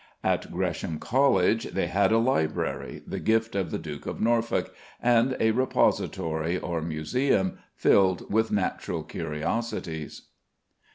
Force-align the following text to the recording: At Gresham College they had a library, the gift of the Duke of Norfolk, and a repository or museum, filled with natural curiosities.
At 0.23 0.51
Gresham 0.51 0.97
College 0.97 1.65
they 1.75 1.85
had 1.85 2.11
a 2.11 2.17
library, 2.17 3.03
the 3.05 3.19
gift 3.19 3.53
of 3.55 3.69
the 3.69 3.77
Duke 3.77 4.07
of 4.07 4.19
Norfolk, 4.19 4.73
and 4.99 5.37
a 5.39 5.51
repository 5.51 6.57
or 6.57 6.81
museum, 6.81 7.59
filled 7.75 8.33
with 8.33 8.51
natural 8.51 9.03
curiosities. 9.03 10.23